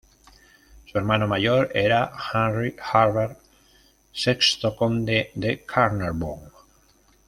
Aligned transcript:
Su 0.87 0.97
hermano 0.97 1.27
mayor 1.27 1.69
era 1.75 2.11
Henry 2.33 2.75
Herbert, 2.91 3.37
sexto 4.11 4.75
conde 4.75 5.29
de 5.35 5.63
Carnarvon. 5.63 6.39